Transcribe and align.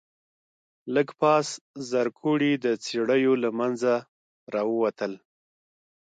لږ 0.93 1.07
پاس 1.21 1.47
زرکوړي 1.91 2.51
د 2.63 2.65
څېړيو 2.85 3.33
له 3.43 3.49
منځه 3.59 3.93
راووتل. 4.53 5.13